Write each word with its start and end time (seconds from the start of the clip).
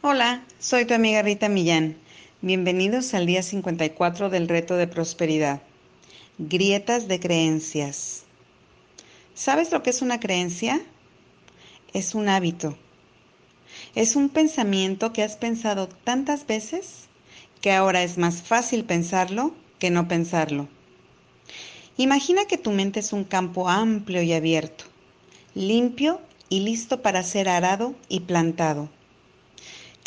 Hola, 0.00 0.44
soy 0.60 0.84
tu 0.84 0.94
amiga 0.94 1.22
Rita 1.22 1.48
Millán. 1.48 1.96
Bienvenidos 2.40 3.14
al 3.14 3.26
día 3.26 3.42
54 3.42 4.30
del 4.30 4.46
reto 4.46 4.76
de 4.76 4.86
prosperidad. 4.86 5.60
Grietas 6.38 7.08
de 7.08 7.18
creencias. 7.18 8.22
¿Sabes 9.34 9.72
lo 9.72 9.82
que 9.82 9.90
es 9.90 10.00
una 10.00 10.20
creencia? 10.20 10.80
Es 11.92 12.14
un 12.14 12.28
hábito. 12.28 12.78
Es 13.96 14.14
un 14.14 14.28
pensamiento 14.28 15.12
que 15.12 15.24
has 15.24 15.36
pensado 15.36 15.88
tantas 15.88 16.46
veces 16.46 17.08
que 17.60 17.72
ahora 17.72 18.04
es 18.04 18.18
más 18.18 18.40
fácil 18.42 18.84
pensarlo 18.84 19.52
que 19.80 19.90
no 19.90 20.06
pensarlo. 20.06 20.68
Imagina 21.96 22.44
que 22.44 22.56
tu 22.56 22.70
mente 22.70 23.00
es 23.00 23.12
un 23.12 23.24
campo 23.24 23.68
amplio 23.68 24.22
y 24.22 24.32
abierto, 24.32 24.84
limpio 25.56 26.20
y 26.48 26.60
listo 26.60 27.02
para 27.02 27.24
ser 27.24 27.48
arado 27.48 27.96
y 28.08 28.20
plantado. 28.20 28.90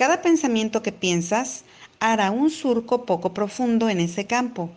Cada 0.01 0.23
pensamiento 0.23 0.81
que 0.81 0.91
piensas 0.91 1.63
hará 1.99 2.31
un 2.31 2.49
surco 2.49 3.05
poco 3.05 3.35
profundo 3.35 3.87
en 3.87 3.99
ese 3.99 4.25
campo. 4.25 4.71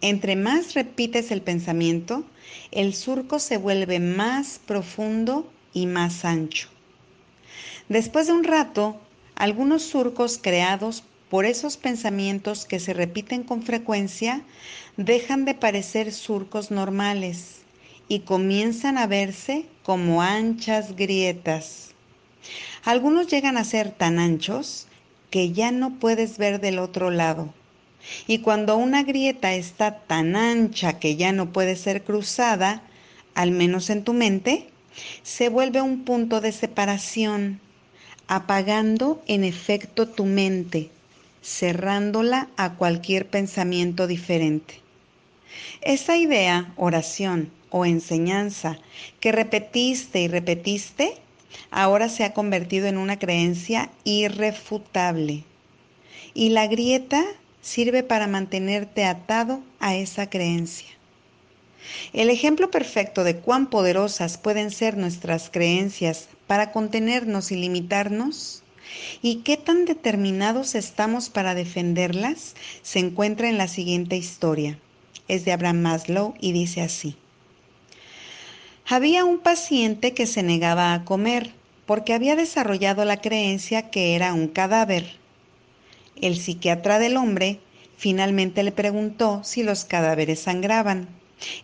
Entre 0.00 0.36
más 0.36 0.74
repites 0.74 1.32
el 1.32 1.42
pensamiento, 1.42 2.22
el 2.70 2.94
surco 2.94 3.40
se 3.40 3.56
vuelve 3.56 3.98
más 3.98 4.60
profundo 4.64 5.50
y 5.72 5.86
más 5.86 6.24
ancho. 6.24 6.68
Después 7.88 8.28
de 8.28 8.34
un 8.34 8.44
rato, 8.44 9.00
algunos 9.34 9.82
surcos 9.82 10.38
creados 10.40 11.02
por 11.30 11.46
esos 11.46 11.76
pensamientos 11.76 12.64
que 12.64 12.78
se 12.78 12.94
repiten 12.94 13.42
con 13.42 13.60
frecuencia 13.60 14.44
dejan 14.96 15.46
de 15.46 15.54
parecer 15.54 16.12
surcos 16.12 16.70
normales 16.70 17.62
y 18.06 18.20
comienzan 18.20 18.98
a 18.98 19.08
verse 19.08 19.66
como 19.82 20.22
anchas 20.22 20.94
grietas. 20.94 21.93
Algunos 22.84 23.28
llegan 23.28 23.56
a 23.56 23.64
ser 23.64 23.90
tan 23.90 24.18
anchos 24.18 24.86
que 25.30 25.52
ya 25.52 25.70
no 25.70 25.98
puedes 25.98 26.38
ver 26.38 26.60
del 26.60 26.78
otro 26.78 27.10
lado. 27.10 27.52
Y 28.26 28.38
cuando 28.40 28.76
una 28.76 29.02
grieta 29.02 29.54
está 29.54 29.98
tan 30.00 30.36
ancha 30.36 30.98
que 30.98 31.16
ya 31.16 31.32
no 31.32 31.52
puede 31.52 31.76
ser 31.76 32.04
cruzada, 32.04 32.82
al 33.34 33.50
menos 33.50 33.90
en 33.90 34.04
tu 34.04 34.12
mente, 34.12 34.68
se 35.22 35.48
vuelve 35.48 35.80
un 35.80 36.04
punto 36.04 36.40
de 36.40 36.52
separación, 36.52 37.60
apagando 38.28 39.22
en 39.26 39.44
efecto 39.44 40.08
tu 40.08 40.24
mente, 40.24 40.90
cerrándola 41.42 42.48
a 42.56 42.74
cualquier 42.74 43.26
pensamiento 43.26 44.06
diferente. 44.06 44.80
Esa 45.80 46.16
idea, 46.16 46.72
oración 46.76 47.50
o 47.70 47.84
enseñanza 47.84 48.78
que 49.20 49.32
repetiste 49.32 50.20
y 50.20 50.28
repetiste 50.28 51.16
ahora 51.70 52.08
se 52.08 52.24
ha 52.24 52.32
convertido 52.32 52.86
en 52.86 52.98
una 52.98 53.18
creencia 53.18 53.90
irrefutable. 54.04 55.44
Y 56.34 56.50
la 56.50 56.66
grieta 56.66 57.24
sirve 57.62 58.02
para 58.02 58.26
mantenerte 58.26 59.04
atado 59.04 59.60
a 59.80 59.94
esa 59.94 60.28
creencia. 60.28 60.88
El 62.12 62.30
ejemplo 62.30 62.70
perfecto 62.70 63.24
de 63.24 63.36
cuán 63.36 63.68
poderosas 63.68 64.38
pueden 64.38 64.70
ser 64.70 64.96
nuestras 64.96 65.50
creencias 65.50 66.28
para 66.46 66.72
contenernos 66.72 67.52
y 67.52 67.56
limitarnos 67.56 68.62
y 69.22 69.36
qué 69.36 69.56
tan 69.56 69.84
determinados 69.84 70.74
estamos 70.74 71.28
para 71.28 71.54
defenderlas 71.54 72.54
se 72.82 72.98
encuentra 72.98 73.48
en 73.48 73.58
la 73.58 73.68
siguiente 73.68 74.16
historia. 74.16 74.78
Es 75.28 75.44
de 75.44 75.52
Abraham 75.52 75.80
Maslow 75.82 76.34
y 76.40 76.52
dice 76.52 76.82
así. 76.82 77.16
Había 78.86 79.24
un 79.24 79.38
paciente 79.38 80.12
que 80.12 80.26
se 80.26 80.42
negaba 80.42 80.92
a 80.92 81.06
comer 81.06 81.54
porque 81.86 82.12
había 82.12 82.36
desarrollado 82.36 83.06
la 83.06 83.18
creencia 83.18 83.88
que 83.88 84.14
era 84.14 84.34
un 84.34 84.46
cadáver. 84.46 85.06
El 86.20 86.36
psiquiatra 86.36 86.98
del 86.98 87.16
hombre 87.16 87.60
finalmente 87.96 88.62
le 88.62 88.72
preguntó 88.72 89.42
si 89.42 89.62
los 89.62 89.86
cadáveres 89.86 90.40
sangraban. 90.40 91.08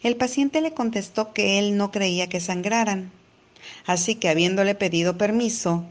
El 0.02 0.16
paciente 0.16 0.62
le 0.62 0.72
contestó 0.72 1.34
que 1.34 1.58
él 1.58 1.76
no 1.76 1.90
creía 1.90 2.26
que 2.30 2.40
sangraran. 2.40 3.12
Así 3.84 4.14
que 4.14 4.30
habiéndole 4.30 4.74
pedido 4.74 5.18
permiso, 5.18 5.84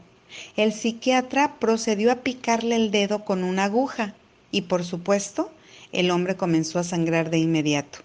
el 0.56 0.72
psiquiatra 0.72 1.60
procedió 1.60 2.10
a 2.10 2.16
picarle 2.16 2.74
el 2.74 2.90
dedo 2.90 3.24
con 3.24 3.44
una 3.44 3.64
aguja 3.64 4.16
y 4.50 4.62
por 4.62 4.84
supuesto 4.84 5.52
el 5.92 6.10
hombre 6.10 6.36
comenzó 6.36 6.80
a 6.80 6.84
sangrar 6.84 7.30
de 7.30 7.38
inmediato. 7.38 8.00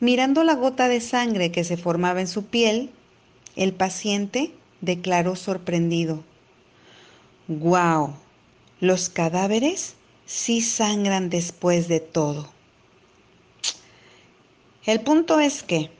Mirando 0.00 0.44
la 0.44 0.54
gota 0.54 0.88
de 0.88 1.00
sangre 1.00 1.50
que 1.50 1.64
se 1.64 1.76
formaba 1.76 2.20
en 2.20 2.28
su 2.28 2.46
piel, 2.46 2.90
el 3.56 3.72
paciente 3.72 4.52
declaró 4.80 5.34
sorprendido. 5.34 6.22
¡Guau! 7.48 8.14
Los 8.80 9.08
cadáveres 9.08 9.96
sí 10.24 10.60
sangran 10.60 11.30
después 11.30 11.88
de 11.88 11.98
todo. 11.98 12.48
El 14.84 15.00
punto 15.00 15.40
es 15.40 15.64
que 15.64 15.90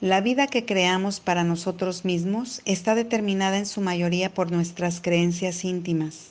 la 0.00 0.20
vida 0.20 0.46
que 0.46 0.64
creamos 0.64 1.20
para 1.20 1.42
nosotros 1.42 2.04
mismos 2.04 2.62
está 2.64 2.94
determinada 2.94 3.58
en 3.58 3.66
su 3.66 3.80
mayoría 3.80 4.32
por 4.32 4.52
nuestras 4.52 5.00
creencias 5.00 5.64
íntimas. 5.64 6.30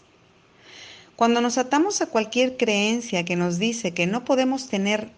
Cuando 1.15 1.41
nos 1.41 1.57
atamos 1.57 2.01
a 2.01 2.07
cualquier 2.07 2.57
creencia 2.57 3.25
que 3.25 3.35
nos 3.35 3.59
dice 3.59 3.93
que 3.93 4.07
no 4.07 4.23
podemos 4.23 4.69
tener 4.69 5.11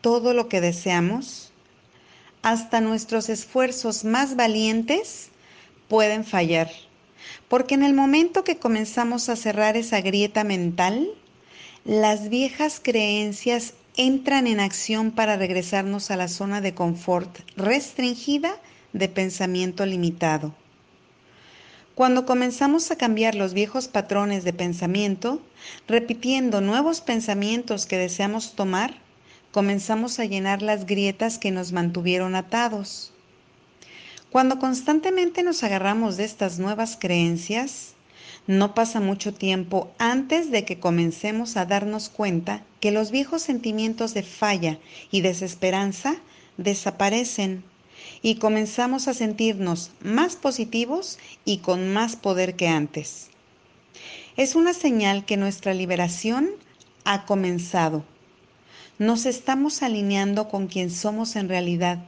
todo 0.00 0.34
lo 0.34 0.48
que 0.48 0.60
deseamos, 0.60 1.52
hasta 2.42 2.80
nuestros 2.80 3.28
esfuerzos 3.28 4.04
más 4.04 4.36
valientes 4.36 5.30
pueden 5.88 6.24
fallar. 6.24 6.70
Porque 7.48 7.74
en 7.74 7.82
el 7.82 7.94
momento 7.94 8.44
que 8.44 8.58
comenzamos 8.58 9.28
a 9.28 9.36
cerrar 9.36 9.76
esa 9.76 10.00
grieta 10.00 10.44
mental, 10.44 11.08
las 11.84 12.28
viejas 12.28 12.80
creencias 12.82 13.74
entran 13.96 14.46
en 14.46 14.60
acción 14.60 15.10
para 15.10 15.36
regresarnos 15.36 16.10
a 16.10 16.16
la 16.16 16.28
zona 16.28 16.60
de 16.60 16.74
confort 16.74 17.40
restringida 17.56 18.56
de 18.92 19.08
pensamiento 19.08 19.84
limitado. 19.86 20.54
Cuando 21.94 22.24
comenzamos 22.24 22.92
a 22.92 22.96
cambiar 22.96 23.34
los 23.34 23.54
viejos 23.54 23.88
patrones 23.88 24.44
de 24.44 24.52
pensamiento, 24.52 25.42
repitiendo 25.88 26.60
nuevos 26.60 27.00
pensamientos 27.00 27.86
que 27.86 27.98
deseamos 27.98 28.54
tomar, 28.54 28.94
comenzamos 29.58 30.20
a 30.20 30.24
llenar 30.24 30.62
las 30.62 30.86
grietas 30.86 31.36
que 31.36 31.50
nos 31.50 31.72
mantuvieron 31.72 32.36
atados. 32.36 33.10
Cuando 34.30 34.60
constantemente 34.60 35.42
nos 35.42 35.64
agarramos 35.64 36.16
de 36.16 36.22
estas 36.22 36.60
nuevas 36.60 36.96
creencias, 36.96 37.94
no 38.46 38.72
pasa 38.72 39.00
mucho 39.00 39.34
tiempo 39.34 39.90
antes 39.98 40.52
de 40.52 40.64
que 40.64 40.78
comencemos 40.78 41.56
a 41.56 41.66
darnos 41.66 42.08
cuenta 42.08 42.62
que 42.78 42.92
los 42.92 43.10
viejos 43.10 43.42
sentimientos 43.42 44.14
de 44.14 44.22
falla 44.22 44.78
y 45.10 45.22
desesperanza 45.22 46.14
desaparecen 46.56 47.64
y 48.22 48.36
comenzamos 48.36 49.08
a 49.08 49.12
sentirnos 49.12 49.90
más 50.00 50.36
positivos 50.36 51.18
y 51.44 51.58
con 51.58 51.92
más 51.92 52.14
poder 52.14 52.54
que 52.54 52.68
antes. 52.68 53.28
Es 54.36 54.54
una 54.54 54.72
señal 54.72 55.24
que 55.24 55.36
nuestra 55.36 55.74
liberación 55.74 56.48
ha 57.02 57.26
comenzado 57.26 58.04
nos 58.98 59.26
estamos 59.26 59.84
alineando 59.84 60.48
con 60.48 60.66
quien 60.66 60.90
somos 60.90 61.36
en 61.36 61.48
realidad. 61.48 61.98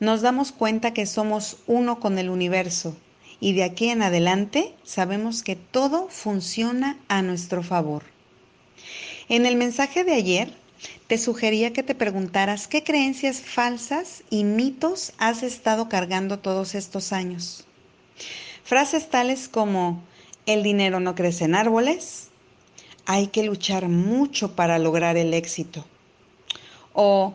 Nos 0.00 0.20
damos 0.20 0.50
cuenta 0.50 0.92
que 0.92 1.06
somos 1.06 1.58
uno 1.68 2.00
con 2.00 2.18
el 2.18 2.28
universo 2.28 2.96
y 3.38 3.52
de 3.52 3.62
aquí 3.62 3.88
en 3.88 4.02
adelante 4.02 4.74
sabemos 4.82 5.44
que 5.44 5.54
todo 5.54 6.08
funciona 6.08 6.98
a 7.06 7.22
nuestro 7.22 7.62
favor. 7.62 8.02
En 9.28 9.46
el 9.46 9.54
mensaje 9.54 10.02
de 10.02 10.14
ayer 10.14 10.52
te 11.06 11.18
sugería 11.18 11.72
que 11.72 11.84
te 11.84 11.94
preguntaras 11.94 12.66
qué 12.66 12.82
creencias 12.82 13.40
falsas 13.40 14.24
y 14.28 14.42
mitos 14.42 15.12
has 15.18 15.44
estado 15.44 15.88
cargando 15.88 16.40
todos 16.40 16.74
estos 16.74 17.12
años. 17.12 17.64
Frases 18.64 19.08
tales 19.08 19.48
como 19.48 20.02
el 20.46 20.64
dinero 20.64 20.98
no 20.98 21.14
crece 21.14 21.44
en 21.44 21.54
árboles, 21.54 22.30
hay 23.06 23.28
que 23.28 23.44
luchar 23.44 23.88
mucho 23.88 24.56
para 24.56 24.80
lograr 24.80 25.16
el 25.16 25.32
éxito 25.32 25.84
o 27.00 27.32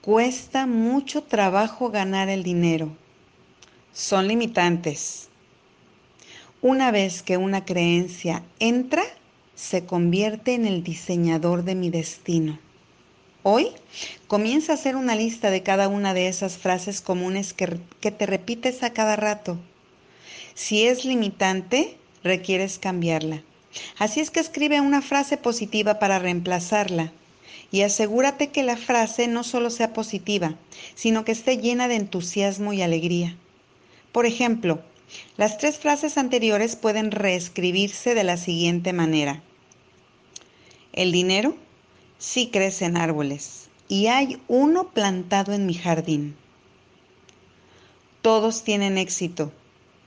cuesta 0.00 0.66
mucho 0.66 1.22
trabajo 1.22 1.90
ganar 1.90 2.30
el 2.30 2.42
dinero. 2.42 2.96
Son 3.92 4.26
limitantes. 4.26 5.28
Una 6.62 6.90
vez 6.90 7.22
que 7.22 7.36
una 7.36 7.66
creencia 7.66 8.42
entra, 8.58 9.02
se 9.54 9.84
convierte 9.84 10.54
en 10.54 10.64
el 10.64 10.82
diseñador 10.82 11.62
de 11.64 11.74
mi 11.74 11.90
destino. 11.90 12.58
Hoy 13.42 13.68
comienza 14.28 14.72
a 14.72 14.76
hacer 14.76 14.96
una 14.96 15.14
lista 15.14 15.50
de 15.50 15.62
cada 15.62 15.88
una 15.88 16.14
de 16.14 16.28
esas 16.28 16.56
frases 16.56 17.02
comunes 17.02 17.52
que, 17.52 17.78
que, 18.00 18.10
te 18.10 18.24
repites 18.24 18.82
a 18.82 18.94
cada 18.94 19.16
rato. 19.16 19.58
Si 20.54 20.86
es 20.86 21.04
limitante, 21.04 21.98
requieres 22.24 22.78
cambiarla. 22.78 23.42
Así 23.98 24.20
es 24.20 24.30
que 24.30 24.40
escribe 24.40 24.80
una 24.80 25.02
frase 25.02 25.36
positiva 25.36 25.98
para 25.98 26.18
reemplazarla 26.18 27.12
y 27.70 27.82
asegúrate 27.82 28.48
que 28.48 28.62
la 28.62 28.76
frase 28.76 29.28
no 29.28 29.44
solo 29.44 29.70
sea 29.70 29.92
positiva, 29.92 30.54
sino 30.94 31.24
que 31.24 31.32
esté 31.32 31.58
llena 31.58 31.88
de 31.88 31.96
entusiasmo 31.96 32.72
y 32.72 32.82
alegría. 32.82 33.36
Por 34.12 34.26
ejemplo, 34.26 34.82
Las 35.36 35.58
tres 35.58 35.78
frases 35.78 36.18
anteriores 36.18 36.74
pueden 36.76 37.10
reescribirse 37.10 38.14
de 38.14 38.24
la 38.24 38.36
siguiente 38.36 38.92
manera. 38.92 39.40
El 40.92 41.12
dinero 41.12 41.56
sí 42.18 42.50
crece 42.50 42.86
en 42.86 42.96
árboles 42.96 43.68
y 43.88 44.08
hay 44.08 44.42
uno 44.48 44.88
plantado 44.88 45.52
en 45.52 45.66
mi 45.66 45.74
jardín. 45.74 46.36
Todos 48.20 48.64
tienen 48.64 48.98
éxito, 48.98 49.52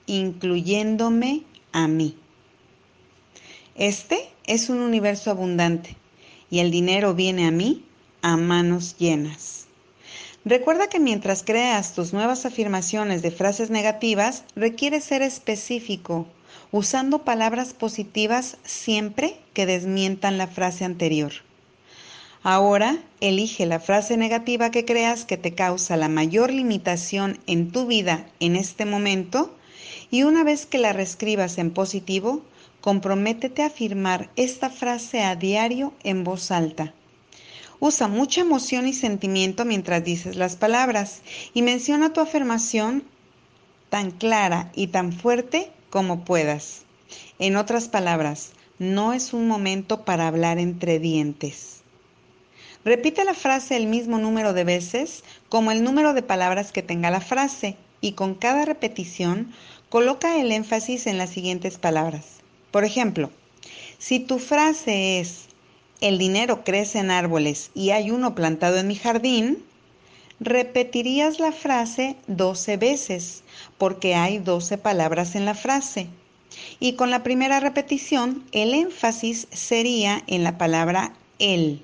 incluyéndome 0.06 1.44
a 1.72 1.88
mí. 1.88 2.18
Este 3.76 4.30
es 4.46 4.70
un 4.70 4.80
universo 4.80 5.32
abundante 5.32 5.96
y 6.50 6.60
el 6.60 6.72
dinero 6.72 7.13
viene 7.13 7.48
a 7.48 7.51
mí 7.51 7.84
a 8.22 8.38
manos 8.38 8.96
llenas. 8.98 9.66
Recuerda 10.46 10.88
que 10.88 11.00
mientras 11.00 11.44
creas 11.44 11.94
tus 11.94 12.13
nuevas 12.13 12.46
afirmaciones 12.46 13.22
de 13.22 13.31
frases 13.31 13.69
negativas, 13.69 14.44
requiere 14.56 15.01
ser 15.01 15.22
específico, 15.22 16.28
usando 16.72 17.24
palabras 17.24 17.74
positivas 17.74 18.57
siempre 18.63 19.38
que 19.54 19.66
desmientan 19.66 20.38
la 20.38 20.48
frase 20.48 20.86
anterior. 20.86 21.34
Ahora, 22.42 22.98
elige 23.19 23.66
la 23.66 23.81
frase 23.81 24.16
negativa 24.16 24.72
que 24.72 24.86
creas 24.86 25.25
que 25.25 25.36
te 25.36 25.56
causa 25.56 25.98
la 25.98 26.07
mayor 26.07 26.54
limitación 26.54 27.38
en 27.48 27.72
tu 27.72 27.86
vida 27.86 28.25
en 28.40 28.56
este 28.56 28.86
momento 28.86 29.54
y 30.10 30.24
una 30.24 30.44
vez 30.46 30.66
que 30.66 30.78
la 30.78 30.94
reescribas 30.94 31.57
en 31.57 31.72
positivo, 31.72 32.42
comprométete 32.89 33.62
a 33.62 33.68
afirmar 33.68 34.31
esta 34.36 34.71
frase 34.71 35.21
a 35.21 35.36
diario 35.36 35.94
en 36.03 36.24
voz 36.24 36.50
alta. 36.50 36.91
Usa 37.80 38.07
mucha 38.07 38.41
emoción 38.41 38.88
y 38.88 38.94
sentimiento 38.94 39.63
mientras 39.63 40.03
dices 40.03 40.36
las 40.36 40.56
palabras 40.56 41.21
y 41.53 41.62
menciona 41.62 42.13
tu 42.13 42.19
afirmación 42.19 43.03
tan 43.91 44.09
clara 44.09 44.71
y 44.74 44.88
tan 44.88 45.13
fuerte 45.13 45.71
como 45.91 46.25
puedas. 46.25 46.81
En 47.38 47.57
otras 47.57 47.89
palabras, 47.89 48.53
no 48.80 49.13
es 49.13 49.33
un 49.33 49.47
momento 49.47 50.03
para 50.03 50.25
hablar 50.25 50.57
entre 50.57 50.97
dientes. 50.97 51.81
Repite 52.83 53.24
la 53.24 53.36
frase 53.36 53.77
el 53.77 53.86
mismo 53.86 54.18
número 54.18 54.53
de 54.53 54.63
veces 54.63 55.24
como 55.47 55.69
el 55.69 55.83
número 55.83 56.15
de 56.15 56.24
palabras 56.24 56.71
que 56.71 56.81
tenga 56.81 57.12
la 57.12 57.21
frase 57.21 57.77
y 58.01 58.13
con 58.13 58.33
cada 58.33 58.65
repetición 58.65 59.53
coloca 59.89 60.41
el 60.41 60.51
énfasis 60.51 61.06
en 61.06 61.19
las 61.19 61.30
siguientes 61.30 61.77
palabras. 61.77 62.38
Por 62.71 62.83
ejemplo, 62.83 63.31
si 63.98 64.19
tu 64.19 64.39
frase 64.39 65.19
es 65.19 65.45
el 66.01 66.18
dinero 66.18 66.63
crece 66.63 67.00
en 67.00 67.12
árboles 67.12 67.71
y 67.74 67.89
hay 67.89 68.12
uno 68.12 68.36
plantado 68.36 68.77
en 68.77 68.88
mi 68.88 68.95
jardín, 68.95 69.63
repetirías 70.39 71.39
la 71.39 71.51
frase 71.51 72.16
12 72.27 72.77
veces, 72.77 73.44
porque 73.77 74.16
hay 74.16 74.38
12 74.38 74.77
palabras 74.77 75.36
en 75.36 75.45
la 75.45 75.56
frase. 75.56 76.07
Y 76.80 76.94
con 76.94 77.10
la 77.10 77.24
primera 77.24 77.60
repetición, 77.60 78.44
el 78.51 78.74
énfasis 78.74 79.48
sería 79.51 80.24
en 80.27 80.44
la 80.44 80.57
palabra 80.57 81.13
el. 81.39 81.83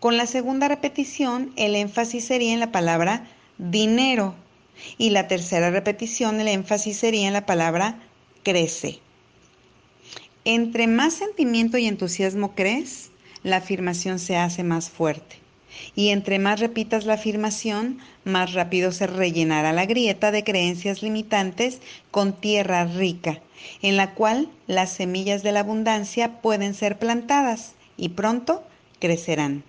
Con 0.00 0.16
la 0.16 0.26
segunda 0.26 0.68
repetición, 0.68 1.52
el 1.56 1.76
énfasis 1.76 2.24
sería 2.24 2.52
en 2.52 2.60
la 2.60 2.72
palabra 2.72 3.28
dinero. 3.58 4.34
Y 4.98 5.10
la 5.10 5.28
tercera 5.28 5.70
repetición, 5.70 6.40
el 6.40 6.48
énfasis 6.48 6.98
sería 6.98 7.28
en 7.28 7.32
la 7.32 7.46
palabra 7.46 8.00
crece. 8.42 9.00
Entre 10.44 10.88
más 10.88 11.14
sentimiento 11.14 11.78
y 11.78 11.86
entusiasmo 11.86 12.56
crees, 12.56 13.10
la 13.44 13.58
afirmación 13.58 14.18
se 14.18 14.36
hace 14.36 14.64
más 14.64 14.90
fuerte. 14.90 15.36
Y 15.94 16.08
entre 16.08 16.40
más 16.40 16.58
repitas 16.58 17.06
la 17.06 17.14
afirmación, 17.14 17.98
más 18.24 18.52
rápido 18.52 18.90
se 18.90 19.06
rellenará 19.06 19.72
la 19.72 19.86
grieta 19.86 20.32
de 20.32 20.42
creencias 20.42 21.00
limitantes 21.00 21.78
con 22.10 22.32
tierra 22.32 22.84
rica, 22.86 23.40
en 23.82 23.96
la 23.96 24.14
cual 24.14 24.48
las 24.66 24.92
semillas 24.92 25.44
de 25.44 25.52
la 25.52 25.60
abundancia 25.60 26.40
pueden 26.40 26.74
ser 26.74 26.98
plantadas 26.98 27.74
y 27.96 28.08
pronto 28.08 28.64
crecerán. 28.98 29.62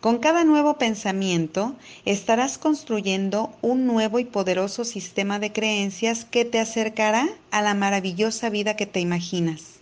Con 0.00 0.18
cada 0.18 0.44
nuevo 0.44 0.78
pensamiento 0.78 1.74
estarás 2.04 2.58
construyendo 2.58 3.52
un 3.60 3.86
nuevo 3.86 4.20
y 4.20 4.24
poderoso 4.24 4.84
sistema 4.84 5.40
de 5.40 5.50
creencias 5.50 6.24
que 6.24 6.44
te 6.44 6.60
acercará 6.60 7.28
a 7.50 7.60
la 7.60 7.74
maravillosa 7.74 8.50
vida 8.50 8.76
que 8.76 8.86
te 8.86 9.00
imaginas. 9.00 9.75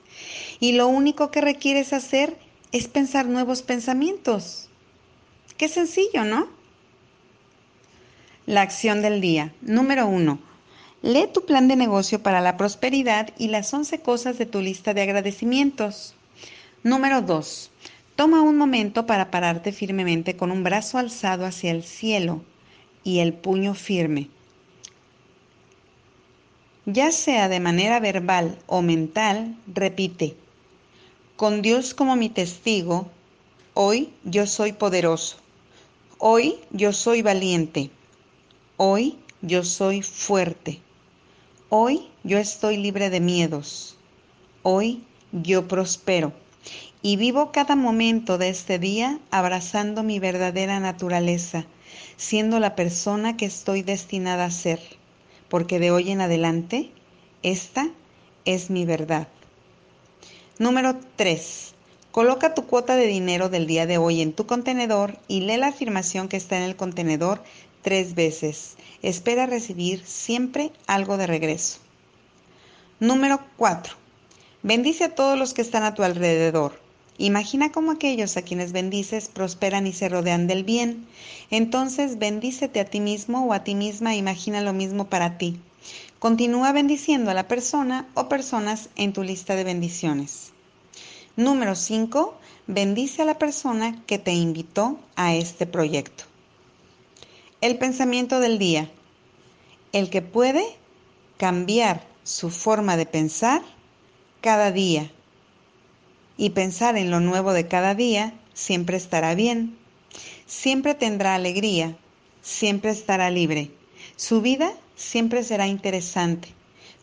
Y 0.60 0.72
lo 0.72 0.88
único 0.88 1.30
que 1.30 1.40
requieres 1.40 1.92
hacer 1.92 2.36
es 2.72 2.88
pensar 2.88 3.26
nuevos 3.26 3.62
pensamientos. 3.62 4.68
Qué 5.56 5.68
sencillo, 5.68 6.24
¿no? 6.24 6.48
La 8.46 8.62
acción 8.62 9.02
del 9.02 9.20
día. 9.20 9.52
Número 9.62 10.06
uno. 10.06 10.38
Lee 11.02 11.28
tu 11.32 11.44
plan 11.44 11.68
de 11.68 11.76
negocio 11.76 12.22
para 12.22 12.40
la 12.40 12.56
prosperidad 12.56 13.30
y 13.38 13.48
las 13.48 13.72
11 13.72 14.00
cosas 14.00 14.38
de 14.38 14.46
tu 14.46 14.60
lista 14.60 14.94
de 14.94 15.02
agradecimientos. 15.02 16.14
Número 16.82 17.22
2. 17.22 17.70
Toma 18.16 18.42
un 18.42 18.56
momento 18.56 19.06
para 19.06 19.30
pararte 19.30 19.70
firmemente 19.72 20.36
con 20.36 20.50
un 20.50 20.64
brazo 20.64 20.98
alzado 20.98 21.46
hacia 21.46 21.70
el 21.70 21.84
cielo 21.84 22.42
y 23.02 23.18
el 23.18 23.34
puño 23.34 23.74
firme. 23.74 24.30
Ya 26.86 27.12
sea 27.12 27.48
de 27.48 27.60
manera 27.60 27.98
verbal 27.98 28.58
o 28.66 28.82
mental, 28.82 29.56
repite, 29.66 30.36
con 31.34 31.62
Dios 31.62 31.94
como 31.94 32.14
mi 32.14 32.28
testigo, 32.28 33.08
hoy 33.72 34.12
yo 34.22 34.46
soy 34.46 34.72
poderoso. 34.72 35.38
Hoy 36.18 36.56
yo 36.72 36.92
soy 36.92 37.22
valiente. 37.22 37.90
Hoy 38.76 39.18
yo 39.40 39.64
soy 39.64 40.02
fuerte. 40.02 40.82
Hoy 41.70 42.06
yo 42.22 42.36
estoy 42.36 42.76
libre 42.76 43.08
de 43.08 43.20
miedos. 43.20 43.96
Hoy 44.62 45.02
yo 45.32 45.66
prospero. 45.66 46.34
Y 47.00 47.16
vivo 47.16 47.50
cada 47.50 47.76
momento 47.76 48.36
de 48.36 48.50
este 48.50 48.78
día 48.78 49.18
abrazando 49.30 50.02
mi 50.02 50.18
verdadera 50.18 50.80
naturaleza, 50.80 51.64
siendo 52.18 52.60
la 52.60 52.76
persona 52.76 53.38
que 53.38 53.46
estoy 53.46 53.80
destinada 53.80 54.44
a 54.44 54.50
ser, 54.50 54.80
porque 55.54 55.78
de 55.78 55.92
hoy 55.92 56.10
en 56.10 56.20
adelante 56.20 56.90
esta 57.44 57.88
es 58.44 58.70
mi 58.70 58.84
verdad. 58.84 59.28
Número 60.58 60.96
3. 61.14 61.74
Coloca 62.10 62.54
tu 62.54 62.66
cuota 62.66 62.96
de 62.96 63.06
dinero 63.06 63.48
del 63.48 63.68
día 63.68 63.86
de 63.86 63.96
hoy 63.96 64.20
en 64.20 64.32
tu 64.32 64.46
contenedor 64.46 65.16
y 65.28 65.42
lee 65.42 65.58
la 65.58 65.68
afirmación 65.68 66.26
que 66.26 66.36
está 66.36 66.56
en 66.56 66.64
el 66.64 66.74
contenedor 66.74 67.40
tres 67.82 68.16
veces. 68.16 68.74
Espera 69.00 69.46
recibir 69.46 70.04
siempre 70.04 70.72
algo 70.88 71.18
de 71.18 71.28
regreso. 71.28 71.78
Número 72.98 73.38
4. 73.56 73.94
Bendice 74.64 75.04
a 75.04 75.14
todos 75.14 75.38
los 75.38 75.54
que 75.54 75.62
están 75.62 75.84
a 75.84 75.94
tu 75.94 76.02
alrededor. 76.02 76.83
Imagina 77.18 77.70
cómo 77.70 77.92
aquellos 77.92 78.36
a 78.36 78.42
quienes 78.42 78.72
bendices 78.72 79.28
prosperan 79.28 79.86
y 79.86 79.92
se 79.92 80.08
rodean 80.08 80.48
del 80.48 80.64
bien. 80.64 81.06
Entonces 81.50 82.18
bendícete 82.18 82.80
a 82.80 82.84
ti 82.84 82.98
mismo 83.00 83.46
o 83.46 83.52
a 83.52 83.62
ti 83.62 83.76
misma 83.76 84.16
imagina 84.16 84.60
lo 84.62 84.72
mismo 84.72 85.06
para 85.06 85.38
ti. 85.38 85.60
Continúa 86.18 86.72
bendiciendo 86.72 87.30
a 87.30 87.34
la 87.34 87.46
persona 87.46 88.08
o 88.14 88.28
personas 88.28 88.88
en 88.96 89.12
tu 89.12 89.22
lista 89.22 89.54
de 89.54 89.62
bendiciones. 89.62 90.52
Número 91.36 91.76
5. 91.76 92.34
Bendice 92.66 93.22
a 93.22 93.26
la 93.26 93.38
persona 93.38 94.02
que 94.06 94.18
te 94.18 94.32
invitó 94.32 94.98
a 95.14 95.34
este 95.34 95.66
proyecto. 95.66 96.24
El 97.60 97.78
pensamiento 97.78 98.40
del 98.40 98.58
día. 98.58 98.90
El 99.92 100.10
que 100.10 100.22
puede 100.22 100.64
cambiar 101.36 102.04
su 102.24 102.50
forma 102.50 102.96
de 102.96 103.06
pensar 103.06 103.62
cada 104.40 104.72
día 104.72 105.10
y 106.36 106.50
pensar 106.50 106.96
en 106.96 107.10
lo 107.10 107.20
nuevo 107.20 107.52
de 107.52 107.68
cada 107.68 107.94
día 107.94 108.34
siempre 108.52 108.96
estará 108.96 109.34
bien. 109.34 109.76
Siempre 110.46 110.94
tendrá 110.94 111.34
alegría, 111.34 111.96
siempre 112.42 112.90
estará 112.90 113.30
libre. 113.30 113.70
Su 114.16 114.40
vida 114.40 114.72
siempre 114.96 115.42
será 115.42 115.66
interesante. 115.66 116.48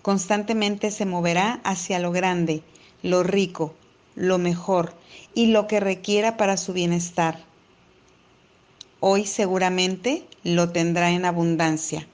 Constantemente 0.01 0.91
se 0.91 1.05
moverá 1.05 1.61
hacia 1.63 1.99
lo 1.99 2.11
grande, 2.11 2.63
lo 3.03 3.23
rico, 3.23 3.75
lo 4.15 4.37
mejor 4.37 4.93
y 5.33 5.47
lo 5.47 5.67
que 5.67 5.79
requiera 5.79 6.37
para 6.37 6.57
su 6.57 6.73
bienestar. 6.73 7.43
Hoy 8.99 9.25
seguramente 9.25 10.25
lo 10.43 10.69
tendrá 10.69 11.11
en 11.11 11.25
abundancia. 11.25 12.07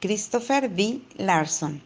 Christopher 0.00 0.70
D. 0.70 1.00
Larson. 1.16 1.82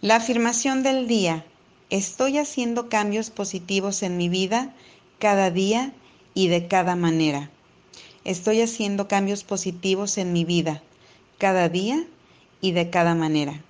La 0.00 0.16
afirmación 0.16 0.82
del 0.82 1.06
día. 1.06 1.44
Estoy 1.92 2.38
haciendo 2.38 2.88
cambios 2.88 3.28
positivos 3.28 4.02
en 4.02 4.16
mi 4.16 4.30
vida 4.30 4.74
cada 5.18 5.50
día 5.50 5.92
y 6.32 6.48
de 6.48 6.66
cada 6.66 6.96
manera. 6.96 7.50
Estoy 8.24 8.62
haciendo 8.62 9.08
cambios 9.08 9.44
positivos 9.44 10.16
en 10.16 10.32
mi 10.32 10.46
vida 10.46 10.82
cada 11.36 11.68
día 11.68 12.02
y 12.62 12.72
de 12.72 12.88
cada 12.88 13.14
manera. 13.14 13.60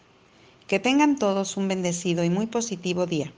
Que 0.68 0.78
tengan 0.78 1.18
todos 1.18 1.56
un 1.56 1.66
bendecido 1.66 2.22
y 2.22 2.30
muy 2.30 2.46
positivo 2.46 3.06
día. 3.06 3.32